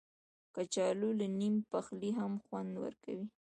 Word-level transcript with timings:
کچالو 0.55 1.09
له 1.19 1.27
نیم 1.39 1.55
پخلي 1.71 2.11
هم 2.19 2.33
خوند 2.45 2.73
ورکوي 2.83 3.27